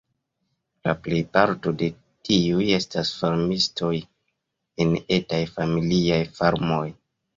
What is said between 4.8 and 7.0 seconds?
en etaj familiaj farmoj.